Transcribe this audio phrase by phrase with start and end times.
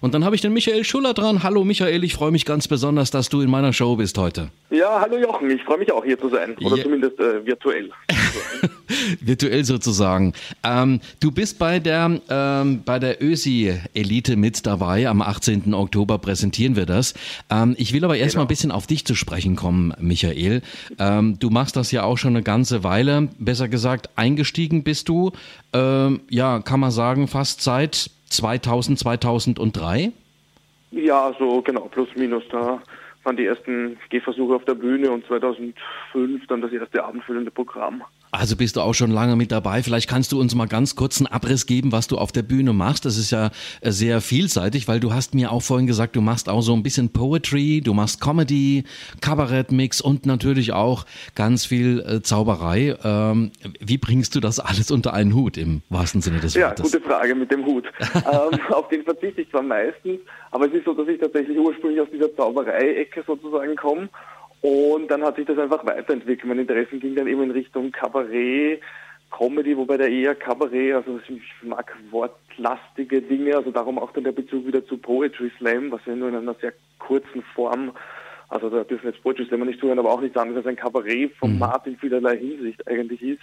[0.00, 1.42] Und dann habe ich den Michael Schuller dran.
[1.42, 4.50] Hallo Michael, ich freue mich ganz besonders, dass du in meiner Show bist heute.
[4.70, 6.56] Ja, hallo Jochen, ich freue mich auch hier zu sein.
[6.60, 6.84] Oder ja.
[6.84, 7.90] zumindest äh, virtuell.
[9.20, 10.34] virtuell sozusagen.
[10.62, 15.08] Ähm, du bist bei der, ähm, bei der ÖSI-Elite mit dabei.
[15.08, 15.74] Am 18.
[15.74, 17.14] Oktober präsentieren wir das.
[17.50, 18.44] Ähm, ich will aber erstmal genau.
[18.44, 20.62] ein bisschen auf dich zu sprechen kommen, Michael.
[21.00, 23.30] Ähm, du machst das ja auch schon eine ganze Weile.
[23.40, 25.32] Besser gesagt, eingestiegen bist du,
[25.72, 30.12] ähm, ja, kann man sagen, fast seit 2000, 2003?
[30.90, 32.44] Ja, so genau, plus minus.
[32.50, 32.80] Da
[33.24, 38.02] waren die ersten Gehversuche auf der Bühne und 2005 dann das erste abendfüllende Programm.
[38.30, 39.82] Also bist du auch schon lange mit dabei.
[39.82, 42.72] Vielleicht kannst du uns mal ganz kurz einen Abriss geben, was du auf der Bühne
[42.72, 43.06] machst.
[43.06, 43.50] Das ist ja
[43.80, 46.82] äh, sehr vielseitig, weil du hast mir auch vorhin gesagt, du machst auch so ein
[46.82, 48.84] bisschen Poetry, du machst Comedy,
[49.22, 52.96] Kabarettmix und natürlich auch ganz viel äh, Zauberei.
[53.02, 56.92] Ähm, wie bringst du das alles unter einen Hut im wahrsten Sinne des Wortes?
[56.92, 57.84] Ja, gute Frage mit dem Hut.
[58.14, 62.00] ähm, auf den verzichte ich zwar meistens, aber es ist so, dass ich tatsächlich ursprünglich
[62.00, 64.08] aus dieser Zauberei-Ecke sozusagen komme
[64.60, 66.46] und dann hat sich das einfach weiterentwickelt.
[66.46, 68.80] Mein Interessen ging dann eben in Richtung Kabarett,
[69.30, 74.32] Comedy, wobei der eher Kabarett, also ich mag wortlastige Dinge, also darum auch dann der
[74.32, 77.92] Bezug wieder zu Poetry Slam, was ja nur in einer sehr kurzen Form,
[78.48, 81.86] also da dürfen jetzt Poetry Slammer nicht zuhören, aber auch nichts anderes als ein Kabarettformat
[81.86, 81.92] mhm.
[81.92, 83.42] in vielerlei Hinsicht eigentlich ist,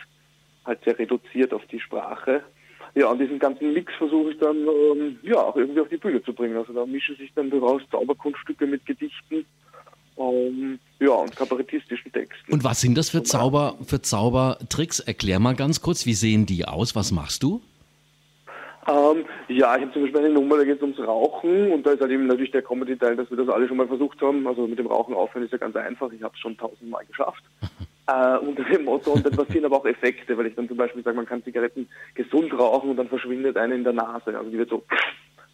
[0.66, 2.44] halt sehr reduziert auf die Sprache.
[2.96, 6.24] Ja, und diesen ganzen Mix versuche ich dann ähm, ja auch irgendwie auf die Bühne
[6.24, 6.56] zu bringen.
[6.56, 9.46] Also da mischen sich dann daraus Zauberkunststücke mit Gedichten
[10.18, 12.54] ähm, ja, und kabarettistischen Texten.
[12.54, 15.00] Und was sind das für Zauber, für Zaubertricks?
[15.00, 16.96] Erklär mal ganz kurz, wie sehen die aus?
[16.96, 17.62] Was machst du?
[18.88, 21.92] Ähm, ja, ich habe zum Beispiel eine Nummer, da geht es ums Rauchen und da
[21.92, 24.48] ist halt eben natürlich der Comedy-Teil, dass wir das alle schon mal versucht haben.
[24.48, 27.44] Also mit dem Rauchen aufhören ist ja ganz einfach, ich habe es schon tausendmal geschafft.
[28.08, 31.04] äh, unter dem Motto und dann passieren aber auch Effekte, weil ich dann zum Beispiel
[31.04, 34.38] sage, man kann Zigaretten gesund rauchen und dann verschwindet eine in der Nase.
[34.38, 34.84] Also die wird so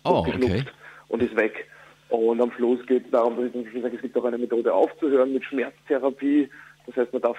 [0.03, 0.65] oh, okay.
[1.07, 1.67] und ist weg.
[2.11, 4.73] Und am Schluss geht es darum, dass ich dann sage, es gibt auch eine Methode
[4.73, 6.49] aufzuhören mit Schmerztherapie.
[6.85, 7.37] Das heißt, man darf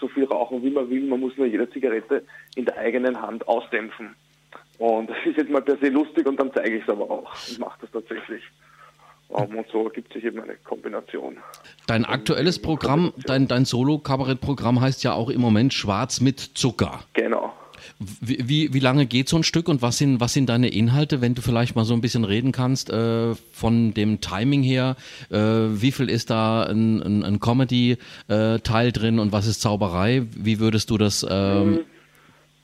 [0.00, 1.02] so viel rauchen, wie man will.
[1.04, 2.24] Man muss nur jede Zigarette
[2.56, 4.14] in der eigenen Hand ausdämpfen.
[4.78, 7.30] Und das ist jetzt mal per se lustig und dann zeige ich es aber auch
[7.48, 8.42] und mache das tatsächlich.
[9.28, 11.36] und so ergibt sich eben eine Kombination.
[11.86, 17.00] Dein aktuelles Programm, dein, dein Solo-Kabarett-Programm heißt ja auch im Moment Schwarz mit Zucker.
[17.12, 17.52] Genau.
[18.20, 21.20] Wie, wie, wie lange geht so ein Stück und was sind, was sind deine Inhalte,
[21.20, 24.96] wenn du vielleicht mal so ein bisschen reden kannst äh, von dem Timing her?
[25.30, 30.22] Äh, wie viel ist da ein, ein, ein Comedy-Teil drin und was ist Zauberei?
[30.36, 31.80] Wie würdest du das ähm, mhm.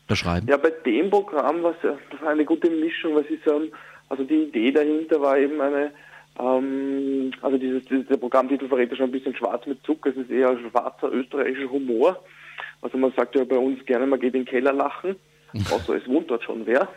[0.06, 0.46] beschreiben?
[0.48, 3.70] Ja, bei dem Programm war es eine gute Mischung, was ich sagen,
[4.08, 5.92] also die Idee dahinter war eben eine,
[6.38, 10.30] ähm, also dieses, der Programmtitel verrät ja schon ein bisschen schwarz mit Zucker, es ist
[10.30, 12.22] eher schwarzer österreichischer Humor.
[12.82, 15.16] Also man sagt ja bei uns gerne, man geht in den Keller lachen,
[15.54, 16.88] außer es wohnt dort schon wer.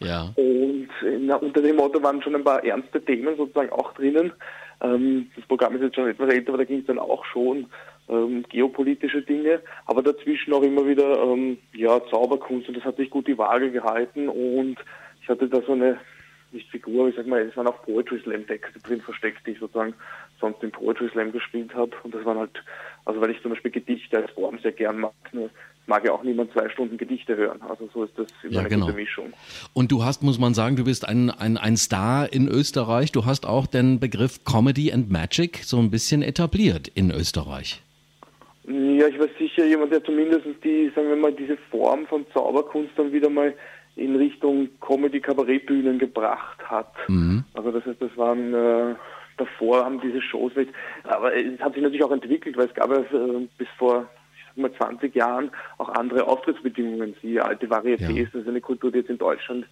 [0.00, 0.32] Ja.
[0.34, 4.32] Und in, unter dem Motto waren schon ein paar ernste Themen sozusagen auch drinnen.
[4.80, 7.66] Ähm, das Programm ist jetzt schon etwas älter, aber da ging es dann auch schon
[8.08, 13.10] ähm, geopolitische Dinge, aber dazwischen auch immer wieder ähm, ja, Zauberkunst und das hat sich
[13.10, 14.76] gut die Waage gehalten und
[15.20, 15.98] ich hatte da so eine
[16.50, 19.58] nicht Figur, ich sag mal, es waren auch Poetry Slam Texte drin versteckt, die ich
[19.58, 19.94] sozusagen
[20.42, 21.92] sonst im Poetry Slam gespielt habe.
[22.02, 22.62] Und das waren halt,
[23.06, 25.48] also weil ich zum Beispiel Gedichte als Form sehr gern mag, nur
[25.86, 27.60] mag ja auch niemand zwei Stunden Gedichte hören.
[27.68, 28.86] Also so ist das immer ja, eine genau.
[28.86, 29.32] gute Mischung.
[29.72, 33.10] Und du hast, muss man sagen, du bist ein, ein, ein Star in Österreich.
[33.12, 37.82] Du hast auch den Begriff Comedy and Magic so ein bisschen etabliert in Österreich.
[38.64, 42.92] Ja, ich war sicher jemand, der zumindest die, sagen wir mal, diese Form von Zauberkunst
[42.96, 43.52] dann wieder mal
[43.96, 46.94] in Richtung Comedy-Kabarettbühnen gebracht hat.
[47.08, 47.44] Mhm.
[47.54, 48.94] Also das heißt, das waren äh,
[49.36, 50.52] davor haben diese Shows,
[51.04, 54.44] aber es hat sich natürlich auch entwickelt, weil es gab ja äh, bis vor ich
[54.46, 57.14] sag mal 20 Jahren auch andere Auftrittsbedingungen.
[57.22, 58.22] Die alte Varieté ja.
[58.22, 59.66] ist, das ist eine Kultur, die jetzt in Deutschland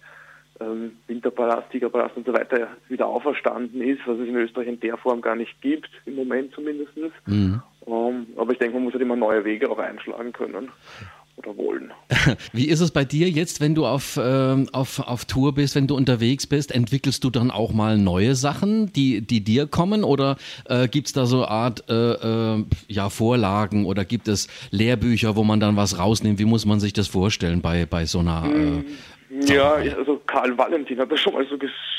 [0.59, 4.97] ähm, Winterpalast, Tigerpalast und so weiter wieder auferstanden ist, was es in Österreich in der
[4.97, 6.93] Form gar nicht gibt, im Moment zumindest.
[7.25, 7.61] Mhm.
[7.81, 10.71] Um, ähm, aber ich denke, man muss halt immer neue Wege auch einschlagen können
[11.41, 11.91] oder wollen.
[12.53, 15.87] Wie ist es bei dir jetzt, wenn du auf, äh, auf, auf Tour bist, wenn
[15.87, 16.71] du unterwegs bist?
[16.71, 20.03] Entwickelst du dann auch mal neue Sachen, die, die dir kommen?
[20.03, 24.47] Oder äh, gibt es da so eine Art äh, äh, ja, Vorlagen oder gibt es
[24.71, 26.39] Lehrbücher, wo man dann was rausnimmt?
[26.39, 28.45] Wie muss man sich das vorstellen bei, bei so einer.
[28.45, 31.57] Äh, ja, also Karl Valentin hat das schon mal so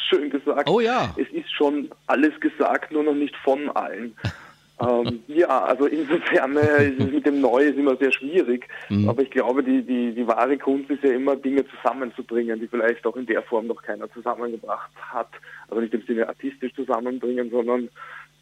[0.08, 0.68] schön gesagt.
[0.68, 1.14] Oh ja.
[1.16, 4.14] Es ist schon alles gesagt, nur noch nicht von allen.
[4.80, 8.66] ähm, ja, also insofern äh, ist es mit dem Neu ist immer sehr schwierig.
[8.88, 9.08] Mhm.
[9.08, 13.06] Aber ich glaube, die, die, die wahre Kunst ist ja immer, Dinge zusammenzubringen, die vielleicht
[13.06, 15.28] auch in der Form noch keiner zusammengebracht hat.
[15.68, 17.88] Also nicht im Sinne artistisch zusammenbringen, sondern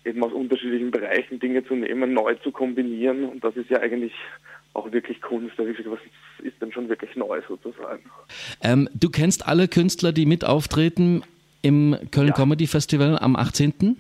[0.04, 3.24] eben aus unterschiedlichen Bereichen Dinge zu nehmen, neu zu kombinieren.
[3.24, 4.12] Und das ist ja eigentlich
[4.72, 5.58] auch wirklich Kunst.
[5.58, 6.00] Also was
[6.42, 8.02] ist denn schon wirklich neu sozusagen?
[8.62, 11.22] Ähm, du kennst alle Künstler, die mit auftreten
[11.62, 12.34] im Köln ja.
[12.34, 13.96] Comedy Festival am 18.?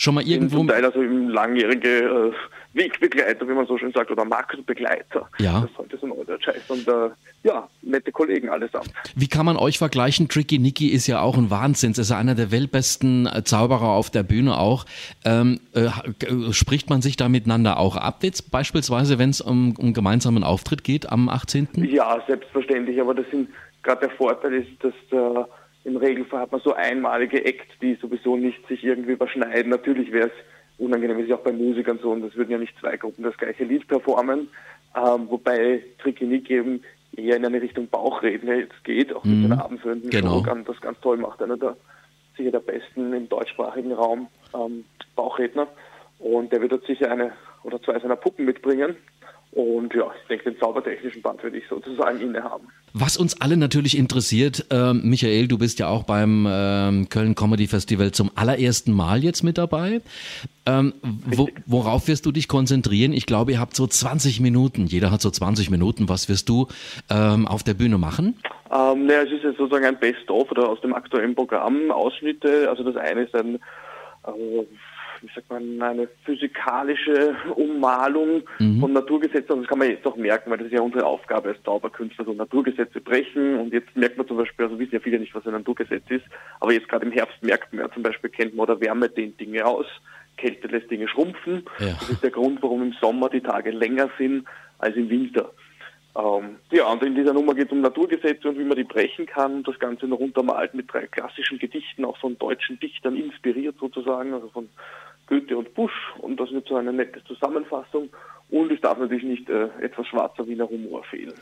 [0.00, 0.56] Schon mal irgendwo.
[0.56, 2.32] Zum Teil also im langjährige äh,
[2.72, 5.28] Wegbegleiter, wie man so schön sagt, oder Marktbegleiter.
[5.38, 5.60] Ja.
[5.60, 6.62] Das sollte so ein Neudeutsch heißen.
[6.70, 7.10] Und äh,
[7.42, 8.90] ja, nette Kollegen allesamt.
[9.14, 10.26] Wie kann man euch vergleichen?
[10.28, 11.90] Tricky Nicky ist ja auch ein Wahnsinn.
[11.90, 14.86] Es ist einer der weltbesten äh, Zauberer auf der Bühne auch.
[15.26, 19.74] Ähm, äh, äh, spricht man sich da miteinander auch ab, jetzt beispielsweise, wenn es um,
[19.76, 21.68] um gemeinsamen Auftritt geht am 18.?
[21.74, 22.98] Ja, selbstverständlich.
[23.02, 23.50] Aber das sind
[23.82, 25.44] gerade der Vorteil ist, dass äh,
[25.84, 29.70] im Regelfall hat man so einmalige Acts, die sowieso nicht sich irgendwie überschneiden.
[29.70, 30.32] Natürlich wäre es
[30.80, 33.36] unangenehm ist ja auch bei Musikern so, und es würden ja nicht zwei Gruppen das
[33.36, 34.48] gleiche Lied performen,
[34.96, 36.82] ähm, wobei Tricky Nick eben
[37.16, 39.42] eher in eine Richtung Bauchredner jetzt geht, auch mit mhm.
[39.48, 40.42] seiner abendführenden genau.
[40.42, 41.76] Show, das ganz toll macht, einer der
[42.36, 44.84] sicher der besten im deutschsprachigen Raum ähm,
[45.16, 45.68] Bauchredner
[46.18, 48.96] und der wird dort sicher eine oder zwei seiner Puppen mitbringen
[49.52, 52.68] und ja, ich denke, den zaubertechnischen Band würde ich sozusagen innehaben.
[52.92, 57.66] Was uns alle natürlich interessiert, äh, Michael, du bist ja auch beim äh, Köln Comedy
[57.66, 60.02] Festival zum allerersten Mal jetzt mit dabei.
[60.66, 63.12] Ähm, wo, worauf wirst du dich konzentrieren?
[63.12, 64.86] Ich glaube, ihr habt so 20 Minuten.
[64.86, 66.08] Jeder hat so 20 Minuten.
[66.08, 66.68] Was wirst du
[67.10, 68.36] ähm, auf der Bühne machen?
[68.72, 72.68] Ähm, naja, es ist jetzt sozusagen ein Best-of oder aus dem aktuellen Programm Ausschnitte.
[72.68, 73.56] Also das eine ist ein
[74.26, 74.64] äh,
[75.22, 78.80] wie sagt man, eine physikalische Ummalung mhm.
[78.80, 79.52] von Naturgesetzen.
[79.52, 82.24] Und das kann man jetzt auch merken, weil das ist ja unsere Aufgabe als Zauberkünstler,
[82.24, 83.58] so Naturgesetze brechen.
[83.58, 86.24] Und jetzt merkt man zum Beispiel, also wissen ja viele nicht, was ein Naturgesetz ist,
[86.60, 89.38] aber jetzt gerade im Herbst merkt man ja zum Beispiel, kennt man oder Wärme dehnt
[89.40, 89.86] Dinge aus,
[90.36, 91.64] Kälte lässt Dinge schrumpfen.
[91.78, 91.96] Ja.
[91.98, 94.46] Das ist der Grund, warum im Sommer die Tage länger sind
[94.78, 95.50] als im Winter.
[96.16, 99.26] Ähm, ja, und in dieser Nummer geht es um Naturgesetze und wie man die brechen
[99.26, 99.62] kann.
[99.62, 104.48] Das Ganze noch untermalt mit drei klassischen Gedichten, auch von deutschen Dichtern inspiriert sozusagen, also
[104.48, 104.68] von
[105.30, 108.10] Goethe und Busch und das wird so eine nette Zusammenfassung.
[108.50, 111.34] Und es darf natürlich nicht äh, etwas schwarzer Wiener Humor fehlen.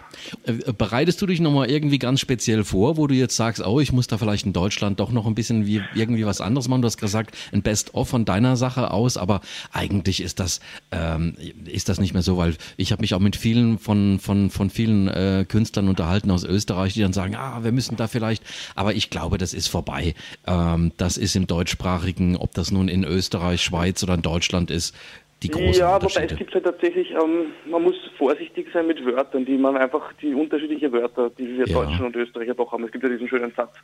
[0.44, 3.92] Äh, bereitest du dich nochmal irgendwie ganz speziell vor, wo du jetzt sagst, oh, ich
[3.92, 6.82] muss da vielleicht in Deutschland doch noch ein bisschen wie irgendwie was anderes machen?
[6.82, 9.40] Du hast gesagt, ein Best-of von deiner Sache aus, aber
[9.72, 10.60] eigentlich ist das,
[10.90, 11.34] ähm,
[11.64, 14.68] ist das nicht mehr so, weil ich habe mich auch mit vielen von, von, von
[14.68, 18.42] vielen äh, Künstlern unterhalten aus Österreich, die dann sagen, ah, wir müssen da vielleicht,
[18.74, 20.14] aber ich glaube, das ist vorbei.
[20.46, 24.94] Ähm, das ist im deutschsprachigen, ob das nun in Österreich, Schweiz oder in Deutschland ist,
[25.42, 29.44] die großen Ja, wobei es gibt halt tatsächlich, ähm, man muss vorsichtig sein mit Wörtern,
[29.44, 31.74] die man einfach, die unterschiedlichen Wörter, die wir ja.
[31.74, 32.84] Deutschen und Österreicher doch haben.
[32.84, 33.74] Es gibt ja diesen schönen Satz,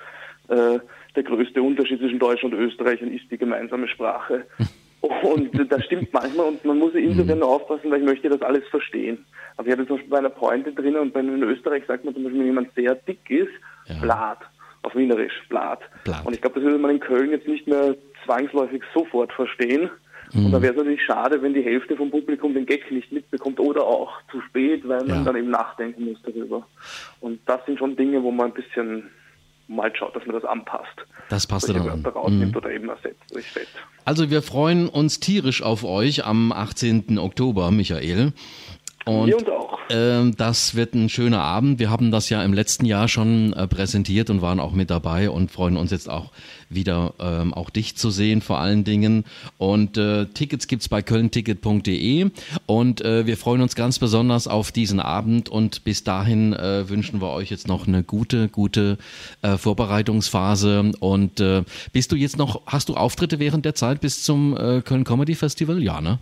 [0.48, 0.78] äh,
[1.14, 4.46] der größte Unterschied zwischen Deutschen und Österreichern ist die gemeinsame Sprache.
[5.22, 7.44] und das stimmt manchmal und man muss insofern mhm.
[7.44, 9.24] aufpassen, weil ich möchte das alles verstehen.
[9.56, 12.24] Aber ich habe zum Beispiel bei einer Pointe drin und in Österreich sagt man zum
[12.24, 13.52] Beispiel, wenn jemand sehr dick ist,
[13.86, 13.96] ja.
[14.00, 14.38] Blatt.
[14.82, 15.80] Auf Wienerisch, Blatt.
[16.04, 16.26] Blatt.
[16.26, 19.88] Und ich glaube, das würde man in Köln jetzt nicht mehr zwangsläufig sofort verstehen.
[20.32, 20.62] Und da mhm.
[20.62, 24.10] wäre es natürlich schade, wenn die Hälfte vom Publikum den Gag nicht mitbekommt oder auch
[24.30, 25.24] zu spät, weil man ja.
[25.24, 26.66] dann eben nachdenken muss darüber.
[27.20, 29.10] Und das sind schon Dinge, wo man ein bisschen
[29.68, 31.06] mal schaut, dass man das anpasst.
[31.28, 32.04] Das passt dann an.
[32.04, 32.56] rausnimmt mhm.
[32.56, 33.68] oder eben ersetzt durch Fett.
[34.04, 37.18] Also wir freuen uns tierisch auf euch am 18.
[37.18, 38.32] Oktober, Michael.
[39.06, 39.73] Und, Wir uns auch.
[39.88, 41.78] Äh, das wird ein schöner Abend.
[41.78, 45.30] Wir haben das ja im letzten Jahr schon äh, präsentiert und waren auch mit dabei
[45.30, 46.30] und freuen uns jetzt auch
[46.70, 49.24] wieder ähm, auch dich zu sehen vor allen Dingen.
[49.58, 52.30] Und äh, Tickets gibt's bei kölnticket.de
[52.66, 57.20] und äh, wir freuen uns ganz besonders auf diesen Abend und bis dahin äh, wünschen
[57.20, 58.98] wir euch jetzt noch eine gute, gute
[59.42, 60.92] äh, Vorbereitungsphase.
[61.00, 65.04] Und äh, bist du jetzt noch, hast du Auftritte während der Zeit bis zum Köln
[65.04, 65.82] Comedy Festival?
[65.82, 66.18] Ja, ne?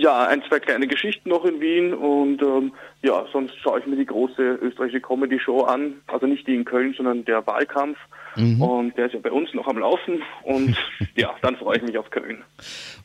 [0.00, 3.96] Ja, ein, zwei kleine Geschichten noch in Wien und ähm, ja, sonst schaue ich mir
[3.96, 6.00] die große österreichische Comedy-Show an.
[6.06, 7.98] Also nicht die in Köln, sondern der Wahlkampf.
[8.36, 8.62] Mhm.
[8.62, 10.22] Und der ist ja bei uns noch am Laufen.
[10.44, 10.76] Und
[11.16, 12.42] ja, dann freue ich mich auf Köln.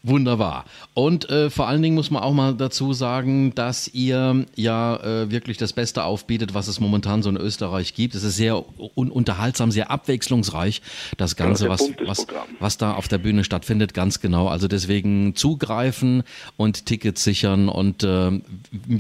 [0.04, 0.66] Wunderbar.
[0.94, 5.32] Und äh, vor allen Dingen muss man auch mal dazu sagen, dass ihr ja äh,
[5.32, 8.16] wirklich das Beste aufbietet, was es momentan so in Österreich gibt.
[8.16, 8.64] Es ist sehr
[8.96, 10.82] un unterhaltsam, sehr abwechslungsreich,
[11.18, 12.28] das Ganze, was, was,
[12.60, 14.48] was da auf der Bühne stattfindet, ganz genau.
[14.48, 16.24] Also deswegen zugreifen
[16.58, 17.70] und Tickets sichern.
[17.70, 18.32] Und äh,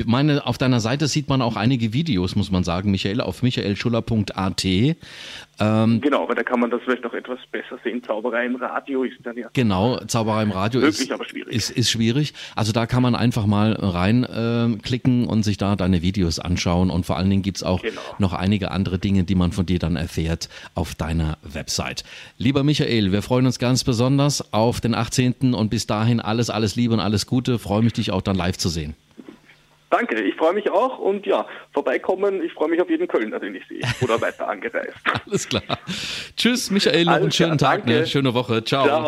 [0.05, 4.65] meine, auf deiner Seite sieht man auch einige Videos, muss man sagen, Michael, auf michaelschuller.at.
[5.57, 8.03] Ähm, genau, aber da kann man das vielleicht noch etwas besser sehen.
[8.03, 9.47] Zauberei im Radio ist dann ja.
[9.53, 11.55] Genau, Zauberei im Radio möglich, ist, aber schwierig.
[11.55, 12.33] Ist, ist schwierig.
[12.55, 16.89] Also da kann man einfach mal reinklicken äh, und sich da deine Videos anschauen.
[16.89, 18.01] Und vor allen Dingen gibt's auch genau.
[18.19, 22.03] noch einige andere Dinge, die man von dir dann erfährt auf deiner Website.
[22.37, 25.53] Lieber Michael, wir freuen uns ganz besonders auf den 18.
[25.53, 27.59] und bis dahin alles, alles Liebe und alles Gute.
[27.75, 28.95] Freue mich, dich auch dann live zu sehen.
[29.89, 32.41] Danke, ich freue mich auch und ja, vorbeikommen.
[32.41, 34.95] Ich freue mich auf jeden Kölner, den ich sehe oder weiter angereist.
[35.25, 35.63] Alles klar.
[36.37, 38.07] Tschüss, Michael, noch einen schönen klar, Tag, ne?
[38.07, 38.63] schöne Woche.
[38.63, 38.85] Ciao.
[38.85, 39.03] Ciao.